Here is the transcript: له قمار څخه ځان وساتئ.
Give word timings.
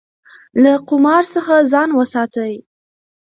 له 0.63 0.73
قمار 0.87 1.23
څخه 1.33 1.55
ځان 1.71 1.89
وساتئ. 1.93 2.53